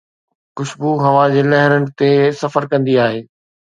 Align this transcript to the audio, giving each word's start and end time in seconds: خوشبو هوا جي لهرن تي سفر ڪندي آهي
خوشبو 0.55 0.91
هوا 1.05 1.25
جي 1.33 1.41
لهرن 1.49 1.83
تي 1.97 2.09
سفر 2.41 2.63
ڪندي 2.71 2.95
آهي 3.05 3.21